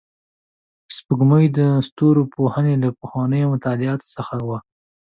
سپوږمۍ 0.95 1.45
د 1.57 1.59
ستورپوهنې 1.87 2.75
له 2.83 2.89
پخوانیو 2.99 3.51
مطالعاتو 3.53 4.11
څخه 4.15 4.35
وه 4.47 4.57